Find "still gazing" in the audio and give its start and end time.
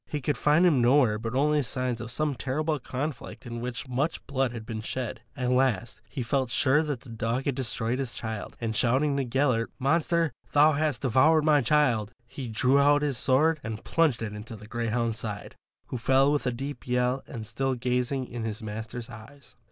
17.45-18.25